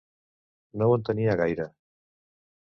No 0.81 0.87
ho 0.87 0.95
entenia 0.99 1.37
gaire. 1.43 1.69